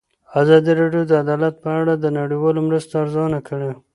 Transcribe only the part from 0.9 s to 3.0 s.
د عدالت په اړه د نړیوالو مرستو